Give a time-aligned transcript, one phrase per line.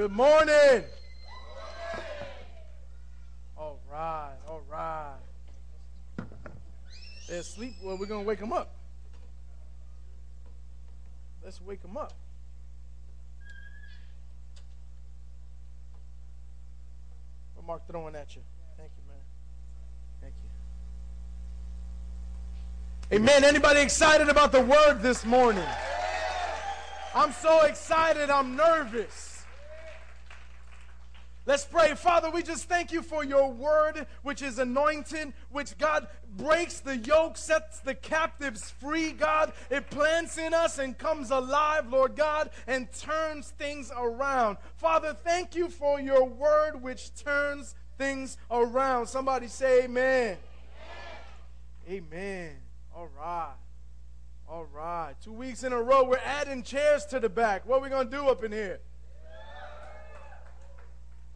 [0.00, 0.82] Good morning.
[3.54, 5.18] All right, all right.
[7.28, 7.74] They're asleep.
[7.82, 8.74] Well, we're going to wake them up.
[11.44, 12.14] Let's wake them up.
[17.54, 18.40] What Mark throwing at you?
[18.78, 19.18] Thank you, man.
[20.22, 20.34] Thank
[23.10, 23.18] you.
[23.18, 23.44] Amen.
[23.44, 25.68] Anybody excited about the word this morning?
[27.14, 29.29] I'm so excited, I'm nervous.
[31.50, 31.96] Let's pray.
[31.96, 36.06] Father, we just thank you for your word, which is anointed, which God
[36.36, 39.52] breaks the yoke, sets the captives free, God.
[39.68, 44.58] It plants in us and comes alive, Lord God, and turns things around.
[44.76, 49.08] Father, thank you for your word, which turns things around.
[49.08, 50.36] Somebody say amen.
[51.88, 52.04] Amen.
[52.12, 52.50] amen.
[52.94, 53.56] All right.
[54.48, 55.14] All right.
[55.20, 57.66] Two weeks in a row, we're adding chairs to the back.
[57.66, 58.78] What are we going to do up in here?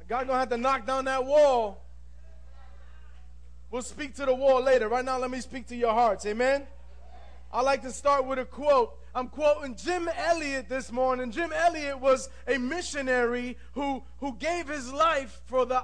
[0.09, 1.83] God gonna have to knock down that wall.
[3.71, 4.89] We'll speak to the wall later.
[4.89, 6.27] Right now, let me speak to your hearts.
[6.27, 6.67] Amen.
[7.53, 8.97] I like to start with a quote.
[9.15, 11.31] I'm quoting Jim Elliot this morning.
[11.31, 15.83] Jim Elliot was a missionary who, who gave his life for the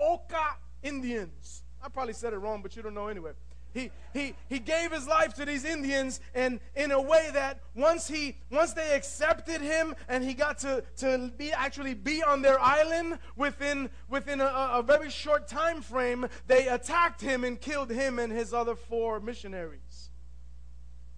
[0.00, 1.62] Auca Indians.
[1.82, 3.32] I probably said it wrong, but you don't know anyway.
[3.72, 8.06] He, he, he gave his life to these Indians and in a way that once
[8.06, 12.60] he once they accepted him and he got to, to be actually be on their
[12.60, 18.18] island within within a, a very short time frame, they attacked him and killed him
[18.18, 20.10] and his other four missionaries.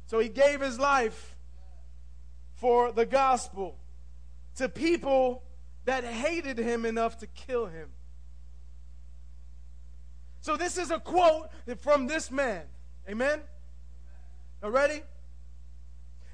[0.07, 1.37] So he gave his life
[2.55, 3.79] for the gospel
[4.57, 5.43] to people
[5.87, 7.89] that hated him enough to kill him.
[10.45, 11.49] So this is a quote
[11.81, 12.65] from this man.
[13.09, 13.41] Amen?
[14.63, 15.01] Are ready?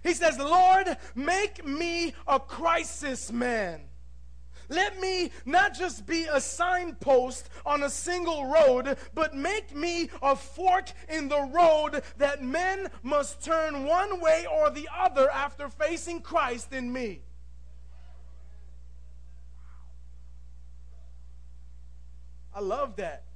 [0.02, 3.82] He says, Lord, make me a crisis man.
[4.68, 10.34] Let me not just be a signpost on a single road, but make me a
[10.34, 16.20] fork in the road that men must turn one way or the other after facing
[16.20, 17.20] Christ in me.
[22.52, 23.29] I love that.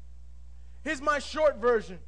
[0.84, 1.98] Here's my short version.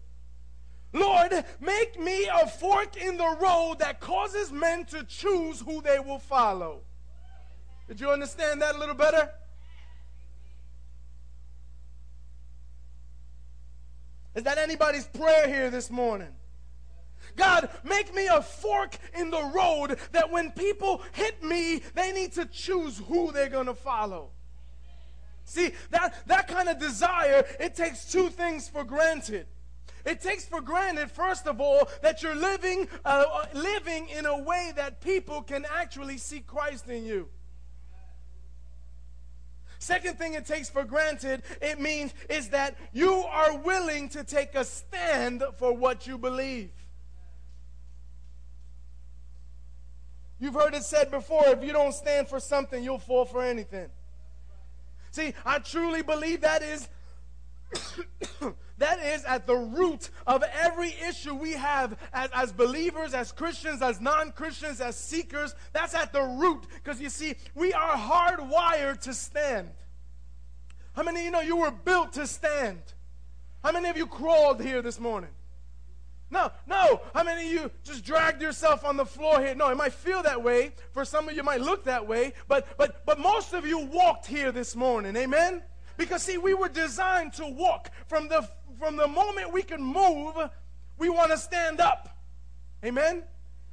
[0.93, 5.99] Lord, make me a fork in the road that causes men to choose who they
[5.99, 6.83] will follow.
[7.89, 9.31] Did you understand that a little better?
[14.35, 16.35] Is that anybody's prayer here this morning?
[17.37, 22.33] God, make me a fork in the road that when people hit me, they need
[22.33, 24.31] to choose who they're going to follow.
[25.47, 29.47] See, that, that kind of desire, it takes two things for granted.
[30.05, 34.73] It takes for granted, first of all, that you're living, uh, living in a way
[34.75, 37.29] that people can actually see Christ in you.
[39.79, 44.57] Second thing it takes for granted, it means is that you are willing to take
[44.57, 46.71] a stand for what you believe.
[50.41, 53.91] You've heard it said before if you don't stand for something, you'll fall for anything.
[55.17, 56.91] See, I truly believe that is
[58.77, 63.81] that is at the root of every issue we have as, as believers, as Christians,
[63.81, 65.55] as non-Christians, as seekers.
[65.73, 66.67] That's at the root.
[66.85, 69.71] Because you see, we are hardwired to stand.
[70.95, 72.83] How many of you know you were built to stand?
[73.65, 75.31] How many of you crawled here this morning?
[76.31, 77.01] No, no.
[77.15, 79.55] How many of you just dragged yourself on the floor here?
[79.55, 80.73] No, it might feel that way.
[80.93, 82.33] For some of you, might look that way.
[82.49, 85.17] But but but most of you walked here this morning.
[85.17, 85.63] Amen.
[85.97, 90.35] Because see, we were designed to walk from the from the moment we can move.
[90.99, 92.19] We want to stand up.
[92.85, 93.23] Amen.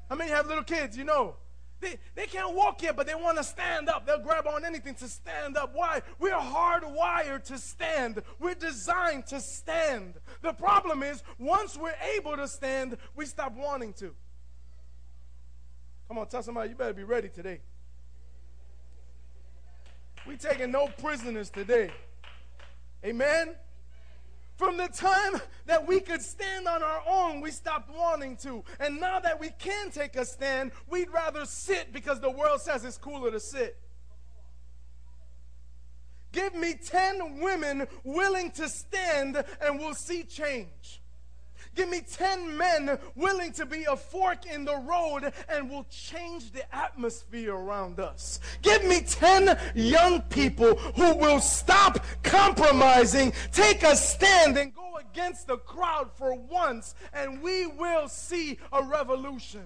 [0.09, 0.95] How many have little kids?
[0.95, 1.35] You know.
[1.83, 4.07] They, they can't walk yet, but they want to stand up.
[4.07, 5.71] They'll grab on anything to stand up.
[5.73, 6.01] Why?
[6.17, 8.23] We're hardwired to stand.
[8.39, 10.13] We're designed to stand.
[10.41, 14.15] The problem is, once we're able to stand, we stop wanting to.
[16.07, 17.59] Come on, tell somebody, you better be ready today.
[20.25, 21.91] We taking no prisoners today.
[23.05, 23.55] Amen.
[24.63, 28.63] From the time that we could stand on our own, we stopped wanting to.
[28.79, 32.85] And now that we can take a stand, we'd rather sit because the world says
[32.85, 33.77] it's cooler to sit.
[36.31, 41.02] Give me 10 women willing to stand and we'll see change.
[41.75, 46.51] Give me 10 men willing to be a fork in the road and will change
[46.51, 48.39] the atmosphere around us.
[48.61, 55.47] Give me 10 young people who will stop compromising, take a stand, and go against
[55.47, 59.65] the crowd for once, and we will see a revolution.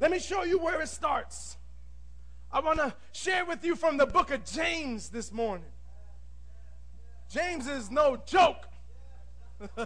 [0.00, 1.56] Let me show you where it starts.
[2.50, 5.70] I want to share with you from the book of James this morning.
[7.30, 8.66] James is no joke.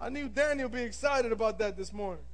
[0.00, 2.24] I knew Daniel would be excited about that this morning.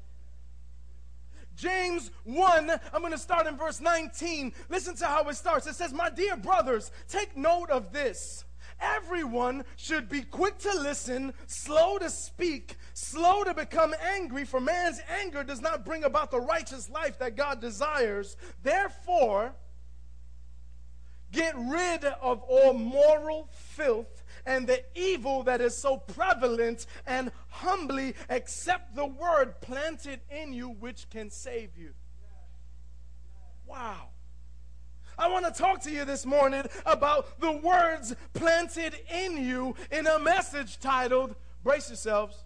[1.56, 4.52] James 1, I'm going to start in verse 19.
[4.69, 5.67] Listen to how it starts.
[5.67, 8.44] It says, My dear brothers, take note of this.
[8.81, 15.00] Everyone should be quick to listen, slow to speak, slow to become angry, for man's
[15.20, 18.37] anger does not bring about the righteous life that God desires.
[18.62, 19.55] Therefore,
[21.32, 28.14] Get rid of all moral filth and the evil that is so prevalent, and humbly
[28.29, 31.93] accept the word planted in you which can save you.
[33.67, 34.08] Wow.
[35.19, 40.06] I want to talk to you this morning about the words planted in you in
[40.06, 42.44] a message titled, Brace Yourselves,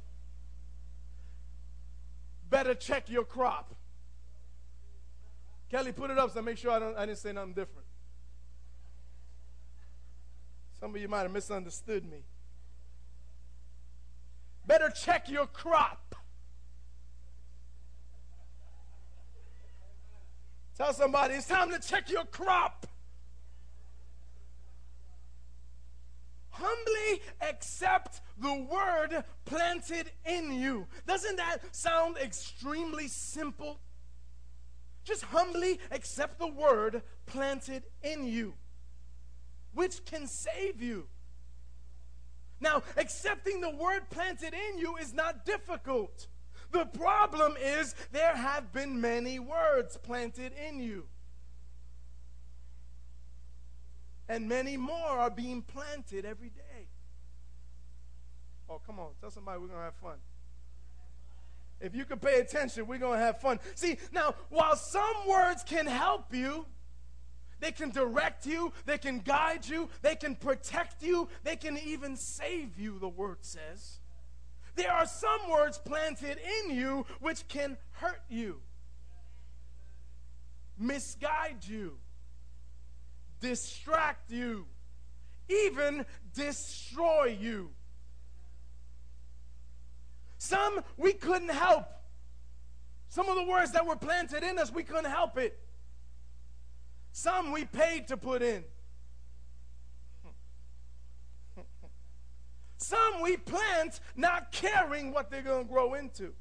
[2.50, 3.74] Better Check Your Crop.
[5.70, 7.85] Kelly, put it up so I make sure I, don't, I didn't say nothing different.
[10.81, 12.19] Some of you might have misunderstood me.
[14.67, 16.14] Better check your crop.
[20.76, 22.87] Tell somebody it's time to check your crop.
[26.50, 30.87] Humbly accept the word planted in you.
[31.06, 33.79] Doesn't that sound extremely simple?
[35.05, 38.55] Just humbly accept the word planted in you
[39.76, 41.06] which can save you.
[42.61, 46.26] Now, accepting the word planted in you is not difficult.
[46.73, 51.05] The problem is there have been many words planted in you.
[54.28, 56.88] And many more are being planted every day.
[58.69, 59.11] Oh, come on.
[59.20, 60.17] Tell somebody we're going to have fun.
[61.81, 63.61] If you can pay attention, we're going to have fun.
[63.75, 66.64] See, now, while some words can help you,
[67.61, 72.17] they can direct you, they can guide you, they can protect you, they can even
[72.17, 73.99] save you, the word says.
[74.75, 78.61] There are some words planted in you which can hurt you,
[80.79, 81.97] misguide you,
[83.41, 84.67] distract you,
[85.49, 86.05] even
[86.35, 87.70] destroy you.
[90.38, 91.87] Some we couldn't help.
[93.08, 95.58] Some of the words that were planted in us, we couldn't help it.
[97.16, 98.62] Some we paid to put in.
[102.76, 106.34] Some we plant not caring what they're going to grow into.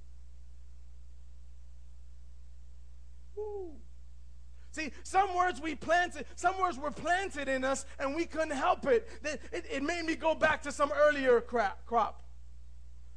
[4.71, 8.85] See, some words we planted, some words were planted in us and we couldn't help
[8.85, 9.07] it.
[9.23, 12.21] It, it, made me go back to some earlier crop,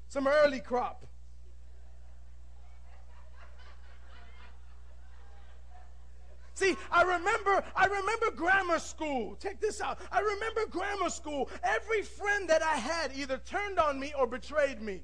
[0.07, 1.08] some early crop.
[6.59, 9.37] See, I remember, I remember grammar school.
[9.41, 10.01] Check this out.
[10.11, 11.49] I remember grammar school.
[11.63, 15.03] Every friend that I had either turned on me or betrayed me.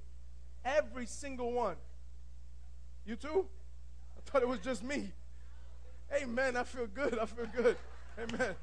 [0.64, 1.76] Every single one.
[3.06, 3.46] You too?
[4.18, 5.12] I thought it was just me.
[6.20, 6.56] Amen.
[6.56, 7.20] I feel good.
[7.20, 7.76] I feel good.
[8.18, 8.56] Amen.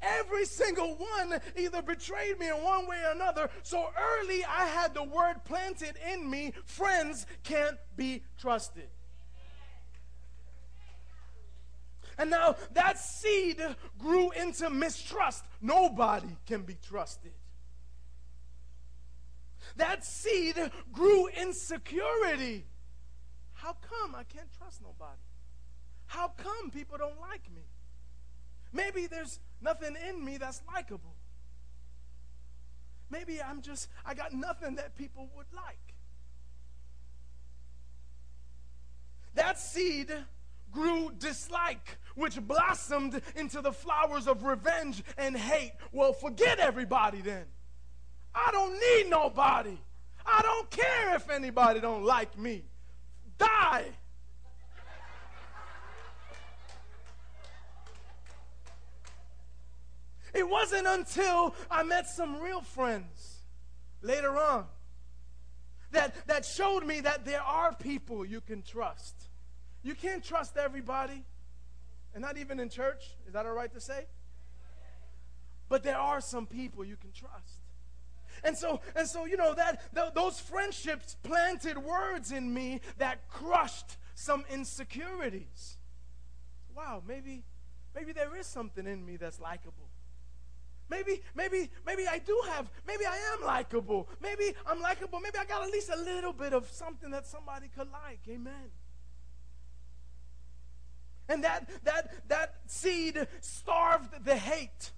[0.00, 3.50] Every single one either betrayed me in one way or another.
[3.64, 8.88] So early I had the word planted in me friends can't be trusted.
[12.22, 13.60] And now that seed
[13.98, 15.44] grew into mistrust.
[15.60, 17.32] Nobody can be trusted.
[19.74, 20.54] That seed
[20.92, 22.64] grew insecurity.
[23.54, 25.18] How come I can't trust nobody?
[26.06, 27.62] How come people don't like me?
[28.72, 31.16] Maybe there's nothing in me that's likable.
[33.10, 35.94] Maybe I'm just, I got nothing that people would like.
[39.34, 40.14] That seed
[40.72, 45.72] grew dislike, which blossomed into the flowers of revenge and hate.
[45.92, 47.44] Well, forget everybody then.
[48.34, 49.78] I don't need nobody.
[50.24, 52.64] I don't care if anybody don't like me.
[53.38, 53.84] Die.
[60.34, 63.42] It wasn't until I met some real friends
[64.00, 64.64] later on
[65.90, 69.14] that, that showed me that there are people you can trust.
[69.82, 71.24] You can't trust everybody,
[72.14, 73.16] and not even in church.
[73.26, 74.06] Is that all right to say?
[75.68, 77.60] But there are some people you can trust.
[78.44, 83.28] And so, and so, you know, that th- those friendships planted words in me that
[83.28, 85.76] crushed some insecurities.
[86.76, 87.44] Wow, maybe,
[87.94, 89.88] maybe there is something in me that's likable.
[90.88, 94.08] Maybe, maybe, maybe I do have, maybe I am likable.
[94.20, 95.20] Maybe I'm likable.
[95.20, 98.20] Maybe I got at least a little bit of something that somebody could like.
[98.28, 98.70] Amen.
[101.28, 104.92] And that that that seed starved the hate.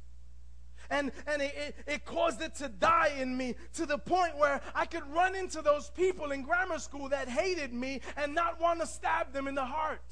[0.90, 4.60] And, and it, it, it, caused it to die in me to the point where
[4.74, 8.80] I could run into those people in grammar school that hated me and not want
[8.80, 10.02] to stab them in the heart.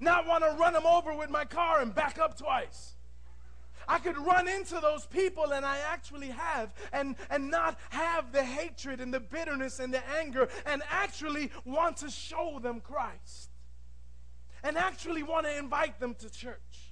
[0.00, 2.94] Not want to run them over with my car and back up twice.
[3.86, 8.44] I could run into those people, and I actually have, and, and not have the
[8.44, 13.50] hatred and the bitterness and the anger, and actually want to show them Christ.
[14.62, 16.90] And actually want to invite them to church.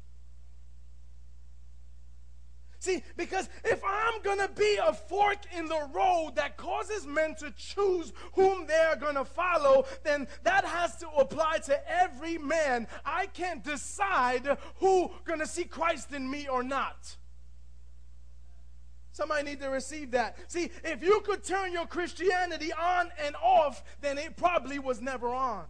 [2.81, 7.35] See, because if I'm going to be a fork in the road that causes men
[7.37, 12.87] to choose whom they're going to follow, then that has to apply to every man.
[13.05, 17.17] I can't decide who going to see Christ in me or not.
[19.11, 20.37] Somebody need to receive that.
[20.47, 25.31] See, if you could turn your Christianity on and off, then it probably was never
[25.31, 25.65] on.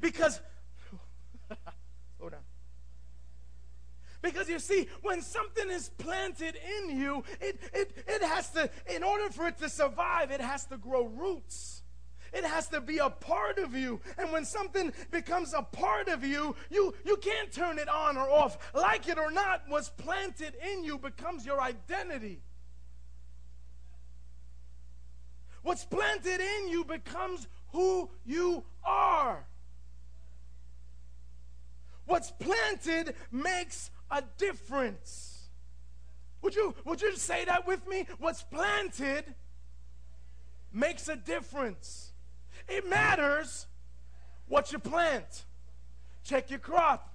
[0.00, 0.40] Because
[4.20, 9.02] Because you see, when something is planted in you, it, it, it has to, in
[9.04, 11.82] order for it to survive, it has to grow roots.
[12.32, 14.00] It has to be a part of you.
[14.18, 18.28] And when something becomes a part of you, you, you can't turn it on or
[18.28, 18.58] off.
[18.74, 22.42] Like it or not, what's planted in you becomes your identity.
[25.62, 29.46] What's planted in you becomes who you are.
[32.08, 35.50] What's planted makes a difference.
[36.40, 38.06] Would you, would you say that with me?
[38.18, 39.34] What's planted
[40.72, 42.12] makes a difference.
[42.66, 43.66] It matters
[44.48, 45.44] what you plant.
[46.24, 47.12] Check your crop.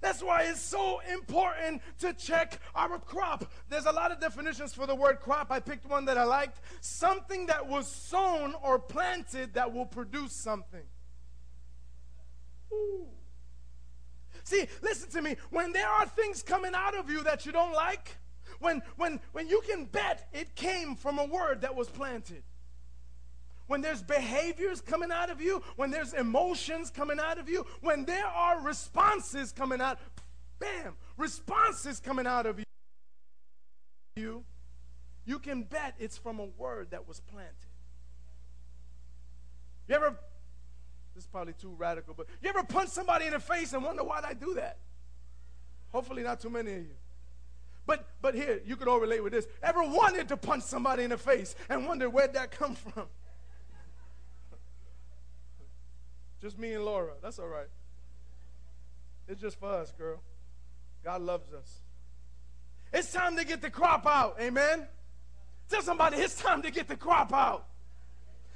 [0.00, 3.50] That's why it's so important to check our crop.
[3.68, 5.50] There's a lot of definitions for the word crop.
[5.50, 6.60] I picked one that I liked.
[6.80, 10.84] Something that was sown or planted that will produce something.
[12.72, 13.06] Ooh.
[14.44, 15.36] See, listen to me.
[15.50, 18.16] When there are things coming out of you that you don't like,
[18.60, 22.42] when, when, when you can bet it came from a word that was planted.
[23.66, 28.04] When there's behaviors coming out of you, when there's emotions coming out of you, when
[28.04, 29.98] there are responses coming out,
[30.58, 32.64] bam, responses coming out of you,
[34.16, 34.44] you
[35.26, 37.54] you can bet it's from a word that was planted.
[39.88, 40.18] You ever
[41.14, 44.02] this is probably too radical, but you ever punch somebody in the face and wonder
[44.02, 44.78] why I do that?
[45.92, 46.94] Hopefully, not too many of you.
[47.86, 49.46] But but here, you could all relate with this.
[49.62, 53.04] Ever wanted to punch somebody in the face and wonder where'd that come from?
[56.40, 57.12] just me and Laura.
[57.22, 57.68] That's all right.
[59.28, 60.20] It's just for us, girl.
[61.04, 61.80] God loves us.
[62.92, 64.36] It's time to get the crop out.
[64.40, 64.86] Amen.
[65.68, 67.66] Tell somebody it's time to get the crop out.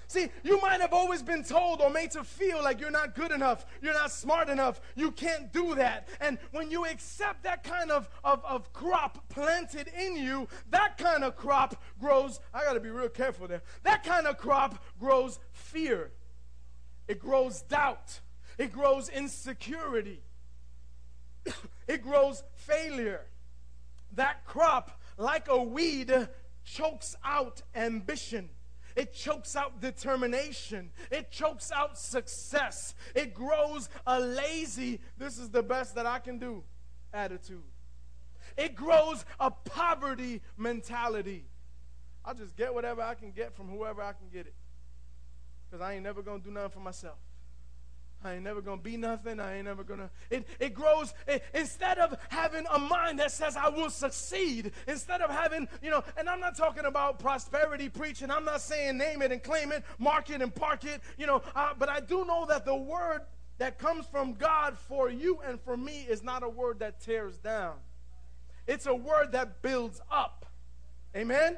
[0.09, 3.31] See, you might have always been told or made to feel like you're not good
[3.31, 6.09] enough, you're not smart enough, you can't do that.
[6.23, 11.25] And when you accept that kind of, of, of crop planted in you, that kind
[11.25, 15.38] of crop grows, I got to be real careful there, that kind of crop grows
[15.53, 16.11] fear,
[17.07, 18.21] it grows doubt,
[18.57, 20.23] it grows insecurity,
[21.87, 23.27] it grows failure.
[24.15, 26.29] That crop, like a weed,
[26.65, 28.49] chokes out ambition.
[28.99, 30.90] It chokes out determination.
[31.12, 32.97] It chokes out success.
[33.14, 36.64] It grows a lazy, this is the best that I can do
[37.14, 37.62] attitude.
[38.57, 41.45] It grows a poverty mentality.
[42.25, 44.55] I'll just get whatever I can get from whoever I can get it.
[45.71, 47.19] Because I ain't never going to do nothing for myself.
[48.25, 49.39] I ain't never gonna be nothing.
[49.39, 50.11] I ain't never gonna.
[50.29, 51.15] It, it grows.
[51.29, 55.91] It, instead of having a mind that says, I will succeed, instead of having, you
[55.91, 58.31] know, and I'm not talking about prosperity preaching.
[58.31, 61.43] I'm not saying name it and claim it, mark it and park it, you know,
[61.55, 63.21] uh, but I do know that the word
[63.59, 67.39] that comes from God for you and for me is not a word that tears
[67.39, 67.77] down,
[68.67, 70.45] it's a word that builds up.
[71.17, 71.57] Amen?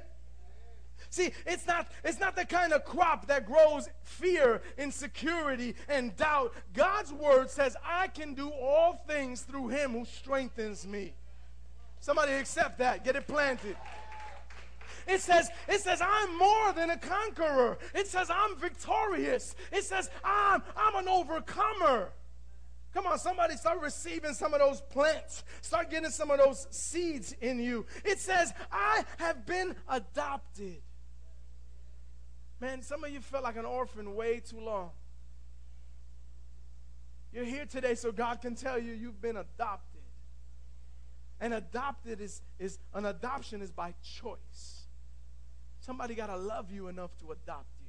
[1.11, 6.55] See, it's not, it's not the kind of crop that grows fear, insecurity, and doubt.
[6.73, 11.13] God's word says, I can do all things through him who strengthens me.
[11.99, 13.05] Somebody accept that.
[13.05, 13.77] Get it planted.
[15.09, 17.79] It says, it says, I'm more than a conqueror.
[17.93, 19.57] It says, I'm victorious.
[19.73, 22.13] It says, I'm, I'm an overcomer.
[22.95, 25.43] Come on, somebody start receiving some of those plants.
[25.61, 27.87] Start getting some of those seeds in you.
[28.05, 30.83] It says, I have been adopted.
[32.61, 34.91] Man, some of you felt like an orphan way too long.
[37.33, 40.03] You're here today so God can tell you you've been adopted.
[41.41, 44.87] And adopted is, is an adoption is by choice.
[45.81, 47.87] Somebody got to love you enough to adopt you.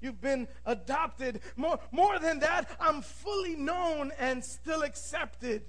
[0.00, 1.40] You've been adopted.
[1.56, 5.64] More, more than that, I'm fully known and still accepted.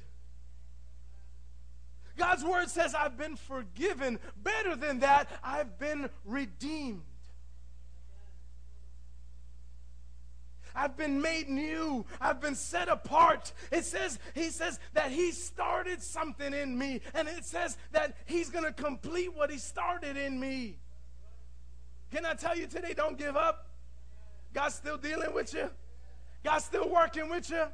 [2.20, 4.20] God's word says, I've been forgiven.
[4.44, 7.02] Better than that, I've been redeemed.
[10.76, 12.06] I've been made new.
[12.22, 13.54] I've been set apart.
[13.72, 17.02] It says, he says that he started something in me.
[17.16, 20.78] And it says that he's going to complete what he started in me.
[22.12, 23.70] Can I tell you today, don't give up?
[24.54, 25.70] God's still dealing with you.
[26.44, 27.66] God's still working with you.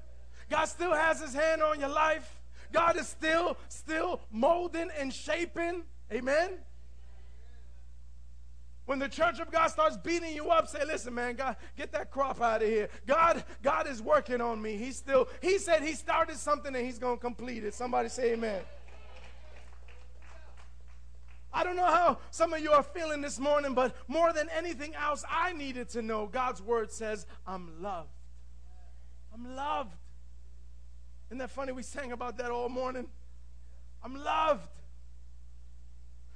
[0.50, 2.40] God still has his hand on your life.
[2.72, 5.84] God is still, still molding and shaping.
[6.12, 6.60] Amen.
[8.86, 12.12] When the church of God starts beating you up, say, listen, man, God, get that
[12.12, 12.90] crop out of here.
[13.08, 14.78] God, God is working on me.
[14.78, 17.74] He's still, he said he started something and he's going to complete it.
[17.74, 18.62] Somebody say amen.
[21.52, 24.94] I don't know how some of you are feeling this morning, but more than anything
[24.94, 28.10] else, I needed to know God's word says, I'm loved.
[29.34, 29.96] I'm loved.
[31.36, 31.74] Isn't that funny?
[31.74, 33.08] We sang about that all morning.
[34.02, 34.70] I'm loved.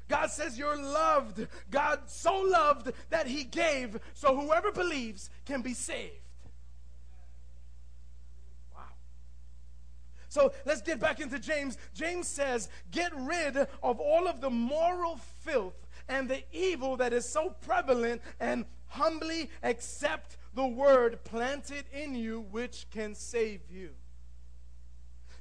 [0.10, 1.48] God says you're loved.
[1.72, 6.20] God so loved that he gave so whoever believes can be saved.
[8.76, 8.82] Wow.
[10.28, 11.78] So let's get back into James.
[11.94, 17.24] James says, Get rid of all of the moral filth and the evil that is
[17.24, 23.92] so prevalent and humbly accept the word planted in you which can save you.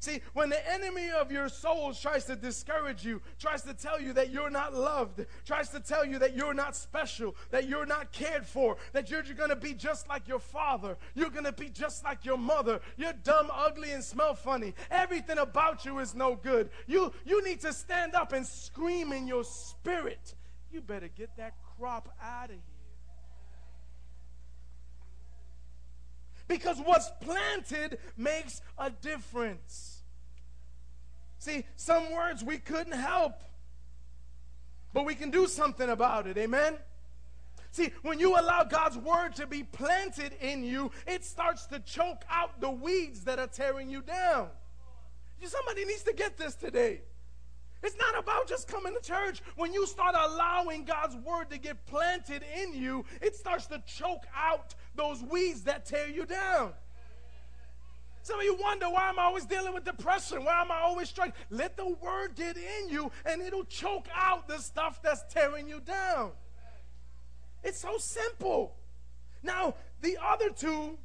[0.00, 4.12] See, when the enemy of your soul tries to discourage you, tries to tell you
[4.12, 8.12] that you're not loved, tries to tell you that you're not special, that you're not
[8.12, 11.68] cared for, that you're going to be just like your father, you're going to be
[11.68, 14.74] just like your mother, you're dumb, ugly, and smell funny.
[14.90, 16.70] Everything about you is no good.
[16.87, 20.34] You, you need to stand up and scream in your spirit.
[20.70, 22.78] You better get that crop out of here.
[26.48, 30.02] Because what's planted makes a difference.
[31.38, 33.34] See, some words we couldn't help,
[34.92, 36.37] but we can do something about it.
[36.37, 36.78] Amen?
[37.70, 42.22] See, when you allow God's word to be planted in you, it starts to choke
[42.30, 44.48] out the weeds that are tearing you down.
[45.44, 47.02] Somebody needs to get this today.
[47.83, 49.41] It's not about just coming to church.
[49.57, 54.25] When you start allowing God's word to get planted in you, it starts to choke
[54.35, 56.73] out those weeds that tear you down.
[58.23, 60.45] Some of you wonder why am I always dealing with depression?
[60.45, 61.35] Why am I always struggling?
[61.51, 65.81] Let the word get in you and it'll choke out the stuff that's tearing you
[65.81, 66.33] down.
[67.62, 68.75] It's so simple.
[69.43, 70.99] Now, the other two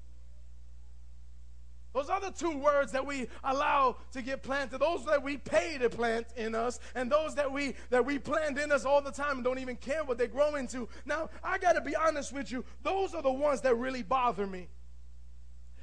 [1.94, 5.90] those other two words that we allow to get planted, those that we pay to
[5.90, 9.36] plant in us, and those that we that we plant in us all the time
[9.36, 10.90] and don't even care what they grow into.
[11.06, 14.48] Now, I got to be honest with you, those are the ones that really bother
[14.48, 14.68] me.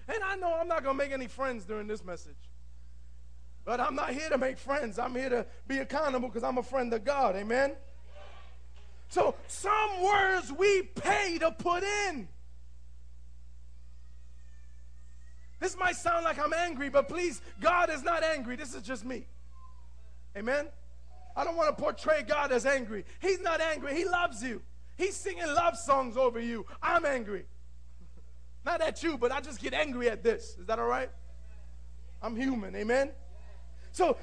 [0.08, 2.34] And I know I'm not to make any friends during this message.
[3.64, 4.98] But I'm not here to make friends.
[4.98, 7.36] I'm here to be accountable because I'm a friend of God.
[7.36, 7.76] Amen.
[9.08, 12.28] So, some words we pay to put in.
[15.60, 18.56] This might sound like I'm angry, but please, God is not angry.
[18.56, 19.26] This is just me.
[20.36, 20.68] Amen?
[21.36, 23.04] I don't want to portray God as angry.
[23.20, 23.94] He's not angry.
[23.94, 24.62] He loves you.
[24.96, 26.66] He's singing love songs over you.
[26.82, 27.44] I'm angry.
[28.64, 30.56] Not at you, but I just get angry at this.
[30.58, 31.10] Is that all right?
[32.22, 32.74] I'm human.
[32.74, 33.10] Amen?
[33.92, 34.16] So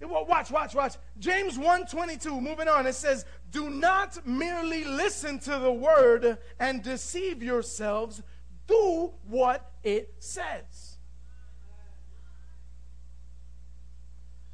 [0.00, 0.96] watch, watch, watch.
[1.18, 2.86] James 1:22, moving on.
[2.86, 8.22] It says, "Do not merely listen to the word and deceive yourselves,
[8.72, 10.96] do what it says.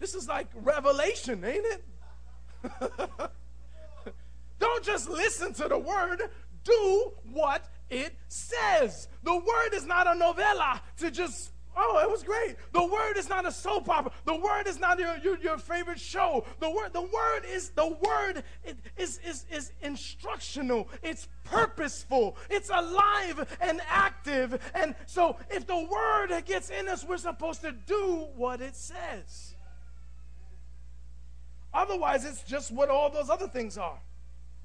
[0.01, 1.85] This is like revelation, ain't it?
[4.59, 6.23] Don't just listen to the word,
[6.65, 9.09] do what it says.
[9.23, 12.57] The word is not a novella to just Oh, it was great.
[12.73, 14.11] The word is not a soap opera.
[14.25, 16.45] The word is not your, your, your favorite show.
[16.59, 18.43] The word, the word is the word
[18.97, 20.89] is, is, is instructional.
[21.05, 22.37] It's purposeful.
[22.51, 24.61] It's alive and active.
[24.75, 29.55] And so if the word gets in us, we're supposed to do what it says.
[31.73, 34.01] Otherwise, it's just what all those other things are.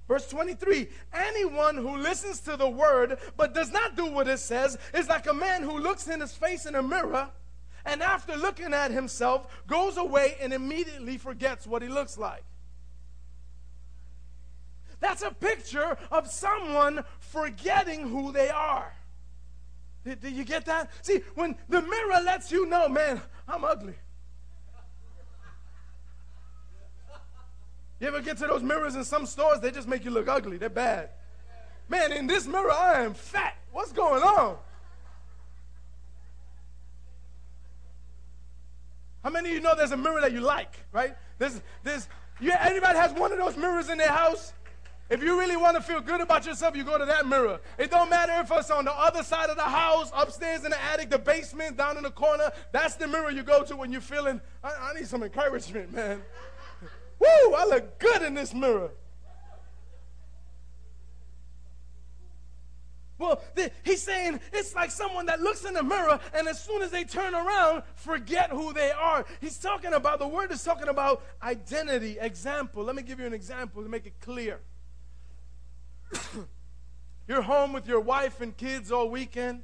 [0.08, 4.78] Verse 23 Anyone who listens to the word but does not do what it says
[4.94, 7.30] is like a man who looks in his face in a mirror
[7.86, 12.44] and after looking at himself goes away and immediately forgets what he looks like.
[15.00, 18.94] That's a picture of someone forgetting who they are.
[20.06, 20.92] Did, did you get that?
[21.02, 23.96] See, when the mirror lets you know, man, I'm ugly.
[28.04, 29.62] You ever get to those mirrors in some stores?
[29.62, 30.58] They just make you look ugly.
[30.58, 31.12] They're bad.
[31.88, 33.56] Man, in this mirror, I am fat.
[33.72, 34.58] What's going on?
[39.24, 41.16] How many of you know there's a mirror that you like, right?
[41.38, 42.10] There's, there's,
[42.42, 44.52] yeah, anybody has one of those mirrors in their house?
[45.10, 47.62] If you really want to feel good about yourself, you go to that mirror.
[47.78, 50.84] It don't matter if it's on the other side of the house, upstairs in the
[50.84, 52.52] attic, the basement, down in the corner.
[52.74, 56.22] That's the mirror you go to when you're feeling, I, I need some encouragement, man.
[57.24, 58.92] Woo, I look good in this mirror.
[63.18, 63.42] Well,
[63.86, 67.06] he's saying it's like someone that looks in the mirror and as soon as they
[67.06, 69.26] turn around, forget who they are.
[69.40, 72.18] He's talking about, the word is talking about identity.
[72.20, 72.84] Example.
[72.84, 74.60] Let me give you an example to make it clear.
[77.28, 79.62] You're home with your wife and kids all weekend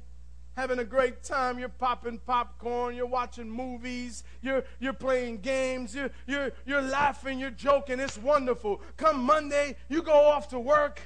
[0.60, 1.58] having a great time.
[1.58, 2.94] You're popping popcorn.
[2.94, 4.24] You're watching movies.
[4.42, 5.94] You're, you're playing games.
[5.94, 7.40] You're, you're, you're laughing.
[7.40, 7.98] You're joking.
[7.98, 8.82] It's wonderful.
[8.98, 11.00] Come Monday, you go off to work,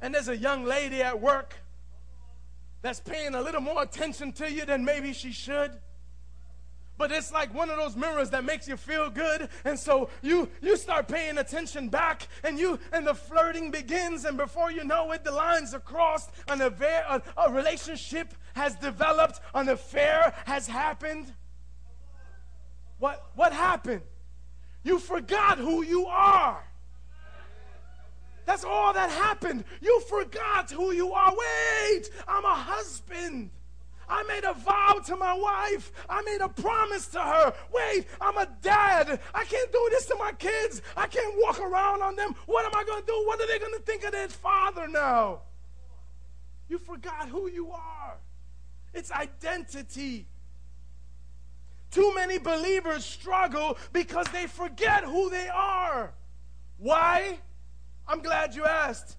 [0.00, 1.54] and there's a young lady at work
[2.80, 5.72] that's paying a little more attention to you than maybe she should
[7.00, 9.48] but it's like one of those mirrors that makes you feel good.
[9.64, 14.26] And so you you start paying attention back and you and the flirting begins.
[14.26, 16.30] And before you know it the lines are crossed.
[16.46, 19.40] An affair a, a relationship has developed.
[19.54, 21.32] An affair has happened.
[22.98, 24.02] What what happened?
[24.82, 26.62] You forgot who you are.
[28.44, 29.64] That's all that happened.
[29.80, 31.30] You forgot who you are.
[31.34, 33.50] Wait i'm a husband
[34.10, 35.92] I made a vow to my wife.
[36.08, 37.54] I made a promise to her.
[37.72, 39.20] Wait, I'm a dad.
[39.32, 40.82] I can't do this to my kids.
[40.96, 42.34] I can't walk around on them.
[42.46, 43.22] What am I going to do?
[43.26, 45.42] What are they going to think of their father now?
[46.68, 48.16] You forgot who you are.
[48.92, 50.26] It's identity.
[51.90, 56.12] Too many believers struggle because they forget who they are.
[56.78, 57.38] Why?
[58.08, 59.16] I'm glad you asked.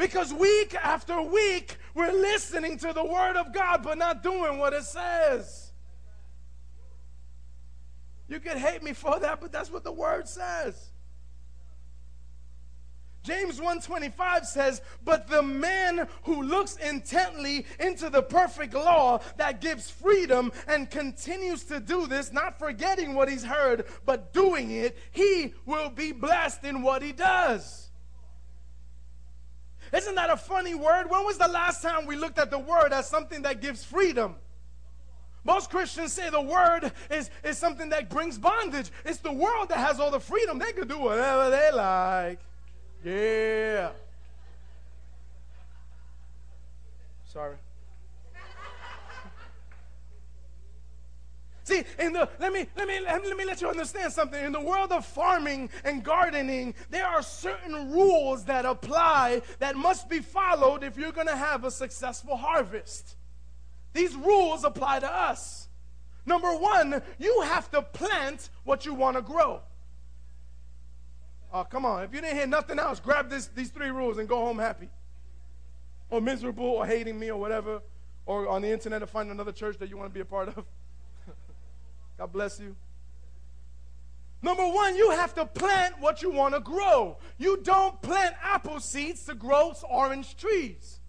[0.00, 4.72] Because week after week, we're listening to the Word of God, but not doing what
[4.72, 5.72] it says.
[8.26, 10.88] You can hate me for that, but that's what the Word says.
[13.24, 19.90] James 1:25 says, "But the man who looks intently into the perfect law that gives
[19.90, 25.52] freedom and continues to do this, not forgetting what he's heard, but doing it, he
[25.66, 27.89] will be blessed in what he does."
[29.92, 31.10] Isn't that a funny word?
[31.10, 34.36] When was the last time we looked at the word as something that gives freedom?
[35.42, 38.90] Most Christians say the word is, is something that brings bondage.
[39.04, 40.58] It's the world that has all the freedom.
[40.58, 42.38] They can do whatever they like.
[43.04, 43.90] Yeah.
[47.32, 47.56] Sorry.
[51.70, 54.44] See, in the let me let me let me let you understand something.
[54.44, 60.08] In the world of farming and gardening, there are certain rules that apply that must
[60.08, 63.14] be followed if you're going to have a successful harvest.
[63.92, 65.68] These rules apply to us.
[66.26, 69.60] Number 1, you have to plant what you want to grow.
[71.52, 72.02] Oh, come on.
[72.02, 74.88] If you didn't hear nothing else, grab this, these three rules and go home happy.
[76.10, 77.80] Or miserable or hating me or whatever.
[78.26, 80.48] Or on the internet to find another church that you want to be a part
[80.48, 80.64] of.
[82.20, 82.76] God bless you.
[84.42, 87.16] Number one, you have to plant what you want to grow.
[87.38, 91.00] You don't plant apple seeds to grow orange trees.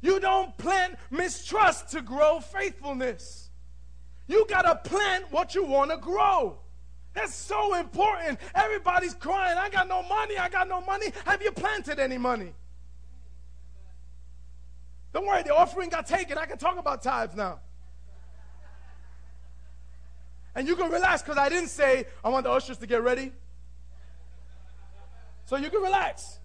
[0.00, 3.50] You don't plant mistrust to grow faithfulness.
[4.28, 6.60] You got to plant what you want to grow.
[7.14, 8.38] That's so important.
[8.54, 11.06] Everybody's crying, I got no money, I got no money.
[11.24, 12.52] Have you planted any money?
[15.12, 16.38] Don't worry, the offering got taken.
[16.38, 17.58] I can talk about tithes now.
[20.58, 23.30] And you can relax because I didn't say I want the ushers to get ready.
[25.44, 26.40] So you can relax.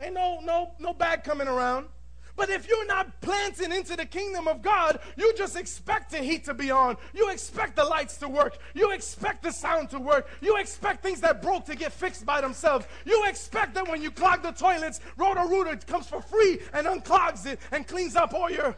[0.00, 1.88] Ain't no no no bag coming around.
[2.36, 6.44] But if you're not planting into the kingdom of God, you just expect the heat
[6.44, 6.96] to be on.
[7.12, 8.56] You expect the lights to work.
[8.74, 10.28] You expect the sound to work.
[10.40, 12.86] You expect things that broke to get fixed by themselves.
[13.04, 17.58] You expect that when you clog the toilets, Roto-Rooter comes for free and unclogs it
[17.72, 18.76] and cleans up all your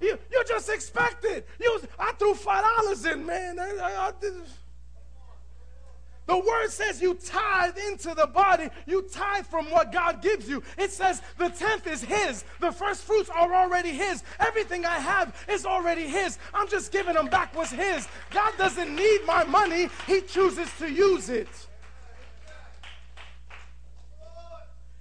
[0.00, 1.46] you, you just expect it.
[1.60, 3.58] You, I threw five dollars in, man.
[3.58, 4.12] I, I, I
[6.28, 8.68] the word says you tithe into the body.
[8.86, 10.62] You tithe from what God gives you.
[10.76, 12.44] It says the tenth is His.
[12.60, 14.22] The first fruits are already His.
[14.38, 16.38] Everything I have is already His.
[16.52, 18.06] I'm just giving them back what's His.
[18.30, 21.48] God doesn't need my money, He chooses to use it.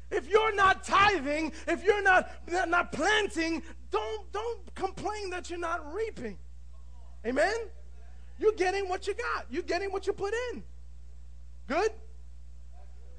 [0.09, 2.31] If you're not tithing, if you're not,
[2.69, 6.37] not planting, don't, don't complain that you're not reaping.
[7.25, 7.55] Amen?
[8.39, 9.45] You're getting what you got.
[9.49, 10.63] You're getting what you put in.
[11.67, 11.91] Good?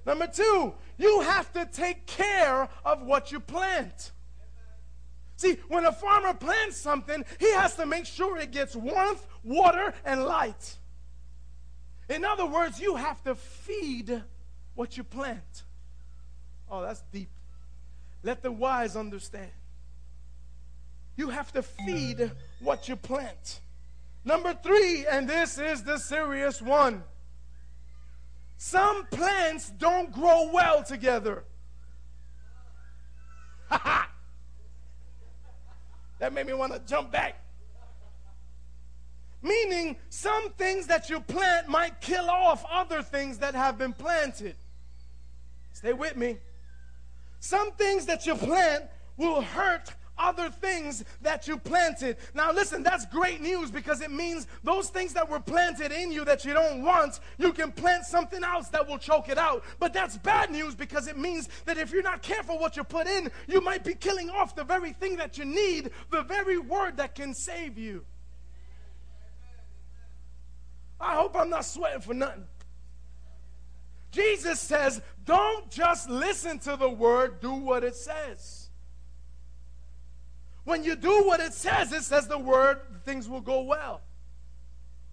[0.06, 4.12] Number two, you have to take care of what you plant.
[5.36, 9.92] See, when a farmer plants something, he has to make sure it gets warmth, water,
[10.04, 10.78] and light.
[12.08, 14.22] In other words, you have to feed
[14.74, 15.64] what you plant.
[16.70, 17.30] Oh, that's deep.
[18.22, 19.50] Let the wise understand.
[21.18, 23.60] You have to feed what you plant.
[24.24, 27.02] Number three, and this is the serious one
[28.58, 31.44] some plants don't grow well together.
[33.70, 34.08] that
[36.32, 37.40] made me want to jump back.
[39.42, 44.56] Meaning, some things that you plant might kill off other things that have been planted.
[45.72, 46.38] Stay with me.
[47.38, 52.16] Some things that you plant will hurt other things that you planted.
[52.34, 56.24] Now, listen, that's great news because it means those things that were planted in you
[56.24, 59.64] that you don't want, you can plant something else that will choke it out.
[59.78, 63.06] But that's bad news because it means that if you're not careful what you put
[63.06, 66.96] in, you might be killing off the very thing that you need, the very word
[66.96, 68.04] that can save you.
[71.00, 72.44] I hope I'm not sweating for nothing.
[74.10, 78.57] Jesus says, don't just listen to the word, do what it says.
[80.68, 84.02] When you do what it says, it says the word, things will go well.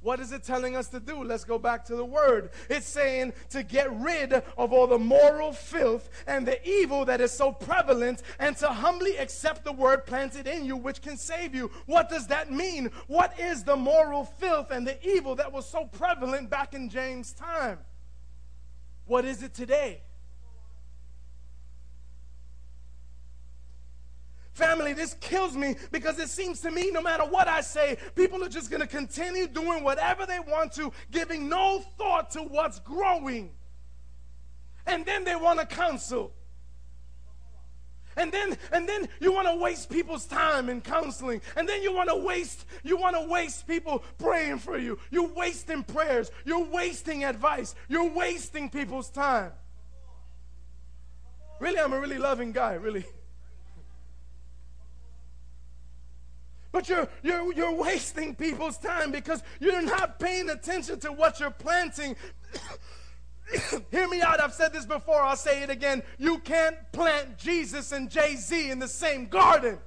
[0.02, 1.24] What is it telling us to do?
[1.24, 2.50] Let's go back to the word.
[2.70, 7.32] It's saying to get rid of all the moral filth and the evil that is
[7.32, 11.72] so prevalent and to humbly accept the word planted in you, which can save you.
[11.86, 12.92] What does that mean?
[13.08, 17.32] What is the moral filth and the evil that was so prevalent back in James'
[17.32, 17.80] time?
[19.06, 20.02] What is it today?
[24.56, 28.42] Family, this kills me because it seems to me no matter what I say, people
[28.42, 32.80] are just going to continue doing whatever they want to, giving no thought to what's
[32.80, 33.52] growing.
[34.88, 36.32] And then they want to counsel.
[38.16, 41.42] And then and then you want to waste people's time in counseling.
[41.58, 44.98] And then you want to waste you want to waste people praying for you.
[45.12, 46.32] You're wasting prayers.
[46.46, 47.76] You're wasting advice.
[47.90, 49.52] You're wasting people's time.
[51.60, 53.06] Really, I'm a really loving guy, really.
[56.76, 61.50] But you're, you're, you're wasting people's time because you're not paying attention to what you're
[61.50, 62.18] planting.
[63.92, 64.42] Hear me out.
[64.42, 65.22] I've said this before.
[65.22, 66.04] I'll say it again.
[66.18, 69.78] You can't plant Jesus and Jay Z in the same garden.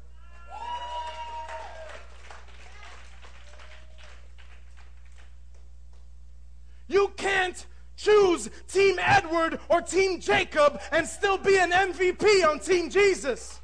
[6.87, 7.66] You can't
[7.98, 13.58] choose Team Edward or Team Jacob and still be an MVP on Team Jesus.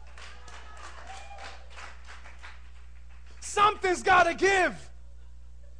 [3.55, 4.91] Something's got to give.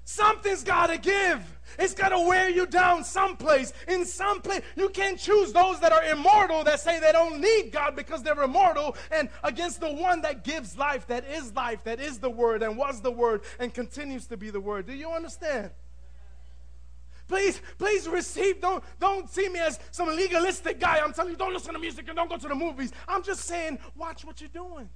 [0.05, 1.43] Something's got to give.
[1.77, 3.73] It's got to wear you down someplace.
[3.89, 7.73] In some place, you can't choose those that are immortal that say they don't need
[7.73, 11.99] God because they're immortal, and against the one that gives life, that is life, that
[11.99, 14.87] is the Word, and was the Word, and continues to be the Word.
[14.87, 15.71] Do you understand?
[17.27, 18.61] Please, please receive.
[18.61, 21.01] Don't, don't see me as some legalistic guy.
[21.03, 22.93] I'm telling you, don't listen to music and don't go to the movies.
[23.09, 24.89] I'm just saying, watch what you're doing.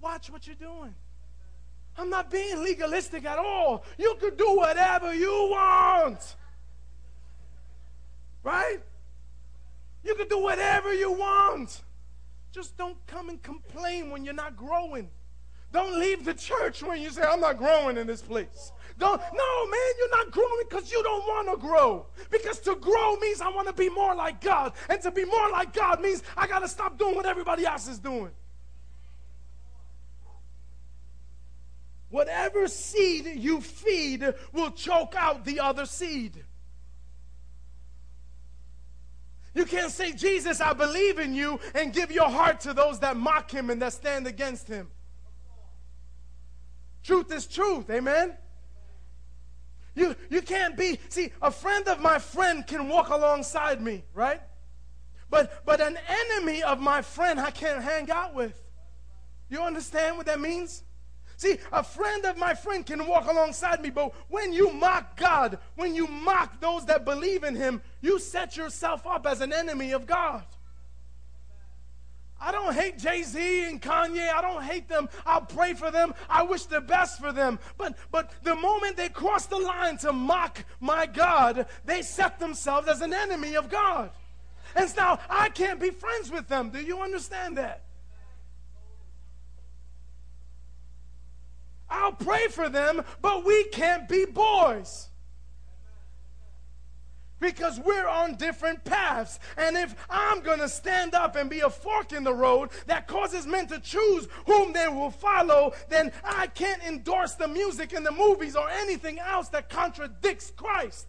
[0.00, 0.94] Watch what you're doing.
[1.96, 3.84] I'm not being legalistic at all.
[3.98, 6.36] You could do whatever you want.
[8.42, 8.78] Right?
[10.02, 11.82] You can do whatever you want.
[12.52, 15.10] Just don't come and complain when you're not growing.
[15.72, 18.70] Don't leave the church when you say, I'm not growing in this place.
[18.96, 22.06] Don't, no, man, you're not growing because you don't want to grow.
[22.30, 24.72] Because to grow means I want to be more like God.
[24.88, 27.88] And to be more like God means I got to stop doing what everybody else
[27.88, 28.30] is doing.
[32.14, 36.44] Whatever seed you feed will choke out the other seed.
[39.52, 43.16] You can't say, Jesus, I believe in you, and give your heart to those that
[43.16, 44.92] mock him and that stand against him.
[47.02, 48.34] Truth is truth, amen?
[49.96, 54.40] You, you can't be, see, a friend of my friend can walk alongside me, right?
[55.30, 55.98] But, but an
[56.30, 58.62] enemy of my friend I can't hang out with.
[59.50, 60.83] You understand what that means?
[61.36, 65.58] See, a friend of my friend can walk alongside me, but when you mock God,
[65.76, 69.92] when you mock those that believe in Him, you set yourself up as an enemy
[69.92, 70.44] of God.
[72.40, 74.30] I don't hate Jay Z and Kanye.
[74.30, 75.08] I don't hate them.
[75.24, 76.12] I'll pray for them.
[76.28, 77.58] I wish the best for them.
[77.78, 82.86] But, but the moment they cross the line to mock my God, they set themselves
[82.86, 84.10] as an enemy of God.
[84.76, 86.70] And now I can't be friends with them.
[86.70, 87.82] Do you understand that?
[91.94, 95.08] I'll pray for them, but we can't be boys.
[97.40, 99.38] Because we're on different paths.
[99.56, 103.06] And if I'm going to stand up and be a fork in the road that
[103.06, 108.04] causes men to choose whom they will follow, then I can't endorse the music and
[108.04, 111.06] the movies or anything else that contradicts Christ.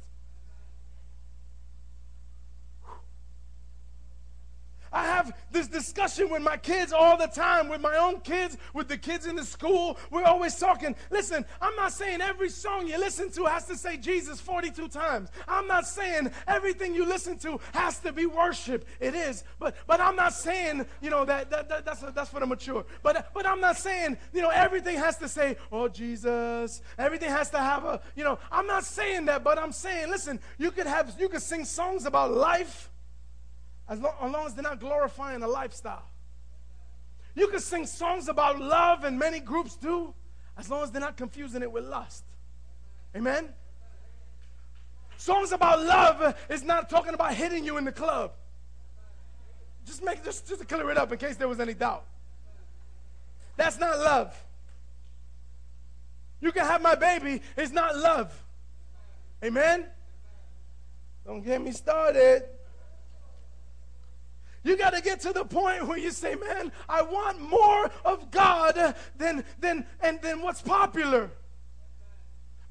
[4.95, 8.88] I have this discussion with my kids all the time, with my own kids, with
[8.88, 9.99] the kids in the school.
[10.10, 10.95] We're always talking.
[11.12, 15.29] Listen, I'm not saying every song you listen to has to say Jesus 42 times.
[15.49, 18.88] I'm not saying everything you listen to has to be worship.
[19.01, 22.39] It is, but but I'm not saying you know that, that, that that's that's for
[22.39, 22.86] the mature.
[23.03, 26.81] But but I'm not saying you know everything has to say oh Jesus.
[26.97, 28.39] Everything has to have a you know.
[28.49, 30.39] I'm not saying that, but I'm saying listen.
[30.58, 32.89] You could have you could sing songs about life
[33.87, 36.05] as long, as they're not glorifying a lifestyle.
[37.35, 40.13] You can sing songs about love, and many groups do,
[40.57, 42.23] as long as they're not confusing it with lust.
[43.15, 43.49] Amen?
[45.17, 48.31] Songs about love is not talking about hitting you in the club.
[49.85, 52.05] Just make just, just to clear it up in case there was any doubt.
[53.55, 54.35] That's not love.
[56.41, 58.33] You can have my baby, it's not love.
[59.43, 59.85] Amen?
[61.25, 62.43] Don't get me started.
[64.65, 68.32] You got to get to the point where you say, man, I want more of
[68.32, 71.30] God than, than, and than what's popular.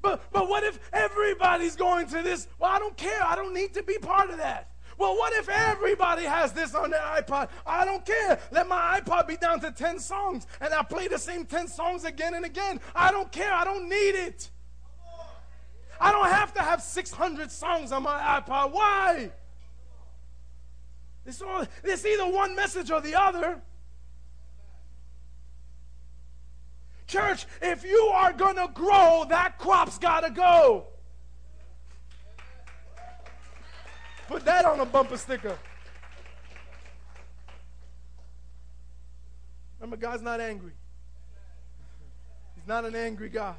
[0.01, 2.49] But, but what if everybody's going to this?
[2.59, 3.23] Well, I don't care.
[3.23, 4.71] I don't need to be part of that.
[4.97, 7.47] Well, what if everybody has this on their iPod?
[7.65, 8.39] I don't care.
[8.51, 12.03] Let my iPod be down to 10 songs and I play the same 10 songs
[12.03, 12.81] again and again.
[12.93, 13.53] I don't care.
[13.53, 14.51] I don't need it.
[15.99, 18.73] I don't have to have 600 songs on my iPod.
[18.73, 19.31] Why?
[21.25, 23.61] It's, all, it's either one message or the other.
[27.07, 30.87] Church, if you are going to grow, that crop's got to go.
[34.27, 35.57] Put that on a bumper sticker.
[39.79, 40.73] Remember, God's not angry.
[42.55, 43.55] He's not an angry God.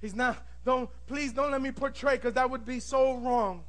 [0.00, 3.64] He's not, don't, please don't let me portray because that would be so wrong.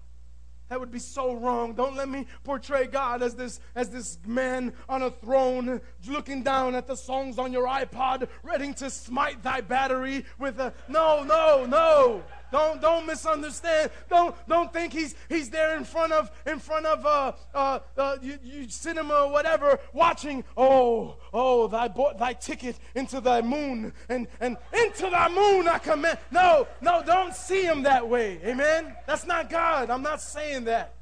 [0.70, 1.74] That would be so wrong.
[1.74, 6.76] Don't let me portray God as this as this man on a throne looking down
[6.76, 11.66] at the songs on your iPod, ready to smite thy battery with a no, no,
[11.66, 12.24] no.
[12.52, 13.92] Don't don't misunderstand.
[14.10, 18.18] Don't don't think he's he's there in front of in front of uh, uh, uh
[18.22, 20.44] you, you cinema or whatever, watching.
[20.58, 25.78] Oh oh, thy bought thy ticket into thy moon and and into thy moon I
[25.78, 26.18] command.
[26.32, 28.40] No no, don't see him that way.
[28.44, 28.96] Amen.
[29.06, 29.90] That's not God.
[29.90, 30.96] I'm not saying that.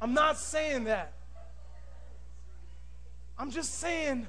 [0.00, 1.12] I'm not saying that.
[3.38, 4.26] I'm just saying.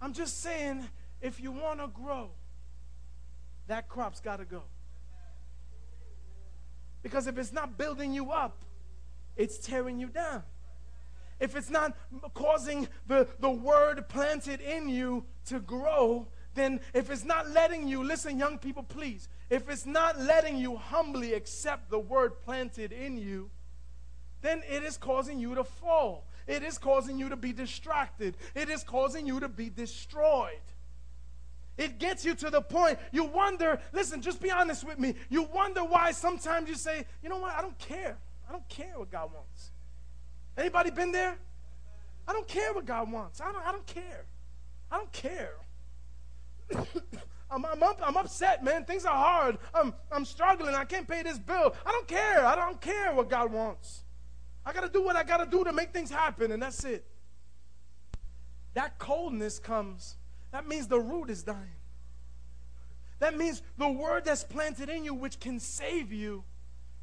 [0.00, 0.88] I'm just saying.
[1.20, 2.30] If you want to grow,
[3.68, 4.62] that crop's got to go.
[7.02, 8.64] Because if it's not building you up,
[9.36, 10.42] it's tearing you down.
[11.40, 11.96] If it's not
[12.34, 18.04] causing the, the word planted in you to grow, then if it's not letting you,
[18.04, 23.16] listen, young people, please, if it's not letting you humbly accept the word planted in
[23.16, 23.50] you,
[24.40, 26.26] then it is causing you to fall.
[26.46, 28.36] It is causing you to be distracted.
[28.54, 30.60] It is causing you to be destroyed.
[31.78, 35.14] It gets you to the point you wonder, listen, just be honest with me.
[35.30, 38.18] You wonder why sometimes you say, you know what, I don't care.
[38.48, 39.70] I don't care what God wants.
[40.56, 41.38] Anybody been there?
[42.28, 43.40] I don't care what God wants.
[43.40, 44.26] I don't, I don't care.
[44.90, 45.54] I don't care.
[47.50, 48.84] I'm, I'm, up, I'm upset, man.
[48.84, 49.58] Things are hard.
[49.74, 50.74] I'm, I'm struggling.
[50.74, 51.74] I can't pay this bill.
[51.84, 52.44] I don't care.
[52.44, 54.04] I don't care what God wants.
[54.64, 56.84] I got to do what I got to do to make things happen, and that's
[56.84, 57.04] it.
[58.74, 60.16] That coldness comes
[60.52, 61.76] that means the root is dying.
[63.18, 66.44] That means the word that's planted in you, which can save you,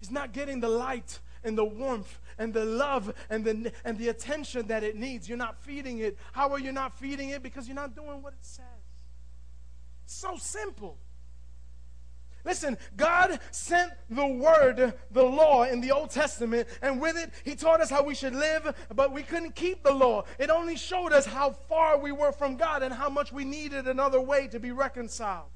[0.02, 4.10] is not getting the light and the warmth and the love and the, and the
[4.10, 5.28] attention that it needs.
[5.28, 6.18] You're not feeding it.
[6.32, 7.42] How are you not feeding it?
[7.42, 8.66] Because you're not doing what it says.
[10.06, 10.98] So simple.
[12.46, 17.56] Listen, God sent the word, the law in the Old Testament, and with it, He
[17.56, 20.24] taught us how we should live, but we couldn't keep the law.
[20.38, 23.88] It only showed us how far we were from God and how much we needed
[23.88, 25.50] another way to be reconciled.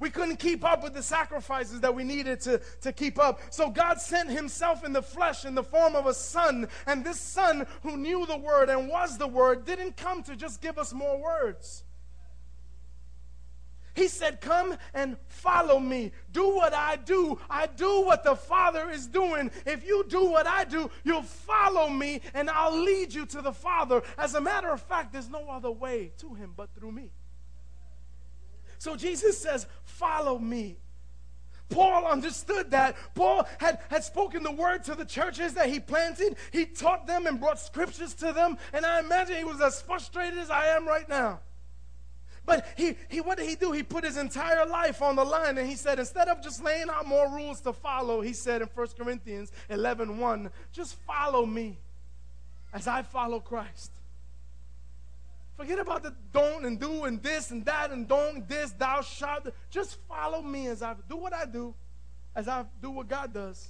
[0.00, 3.40] We couldn't keep up with the sacrifices that we needed to, to keep up.
[3.50, 6.68] So God sent Himself in the flesh in the form of a son.
[6.86, 10.62] And this son, who knew the word and was the word, didn't come to just
[10.62, 11.84] give us more words.
[13.94, 16.12] He said, Come and follow me.
[16.32, 17.38] Do what I do.
[17.48, 19.50] I do what the Father is doing.
[19.66, 23.52] If you do what I do, you'll follow me and I'll lead you to the
[23.52, 24.02] Father.
[24.16, 27.10] As a matter of fact, there's no other way to Him but through me.
[28.78, 30.78] So Jesus says, Follow me.
[31.70, 32.96] Paul understood that.
[33.14, 36.36] Paul had, had spoken the word to the churches that he planted.
[36.52, 38.58] He taught them and brought scriptures to them.
[38.72, 41.40] And I imagine he was as frustrated as I am right now.
[42.50, 43.70] But he, he, what did he do?
[43.70, 46.90] He put his entire life on the line and he said, instead of just laying
[46.90, 51.78] out more rules to follow, he said in 1 Corinthians 11 1, just follow me
[52.72, 53.92] as I follow Christ.
[55.56, 59.46] Forget about the don't and do and this and that and don't this, thou shalt.
[59.70, 61.72] Just follow me as I do what I do,
[62.34, 63.68] as I do what God does,